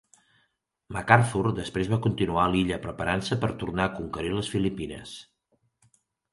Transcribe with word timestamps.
MacArthur 0.95 1.51
després 1.59 1.91
va 1.91 1.99
continuar 2.07 2.41
a 2.47 2.51
l'illa 2.55 2.81
preparant-se 2.87 3.39
per 3.45 3.53
tornar 3.65 3.87
a 3.87 3.95
conquerir 4.01 4.35
les 4.39 4.53
Filipines. 4.57 5.17